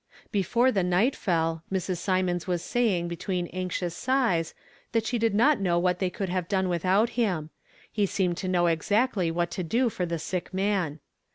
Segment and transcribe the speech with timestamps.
[0.31, 1.97] Before the night fell, Mrs.
[1.99, 4.55] Symonds was saying between anxious sighs
[4.93, 7.51] that she did not know what they could have done without him;
[7.91, 10.99] he seemed to know exactly what to do for the sick man.